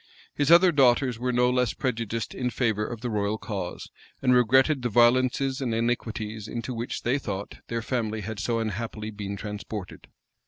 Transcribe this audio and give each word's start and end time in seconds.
His 0.33 0.49
other 0.49 0.71
daughters 0.71 1.19
were 1.19 1.31
no 1.31 1.51
less 1.51 1.73
prejudiced 1.73 2.33
in 2.33 2.49
favor 2.49 2.83
of 2.87 3.01
the 3.01 3.09
royal 3.11 3.37
cause, 3.37 3.91
and 4.19 4.33
regretted 4.33 4.81
the 4.81 4.89
violences 4.89 5.61
and 5.61 5.75
iniquities 5.75 6.47
into 6.47 6.73
which, 6.73 7.03
they 7.03 7.19
thought, 7.19 7.59
their 7.67 7.83
family 7.83 8.21
had 8.21 8.39
so 8.39 8.57
unhappily 8.57 9.11
been 9.11 9.35
transported. 9.37 10.07